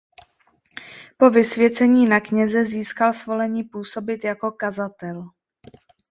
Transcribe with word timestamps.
Po 1.17 1.29
vysvěcení 1.29 2.05
na 2.05 2.19
kněze 2.19 2.65
získal 2.65 3.13
svolení 3.13 3.63
působit 3.63 4.23
jako 4.23 4.51
kazatel. 4.51 5.29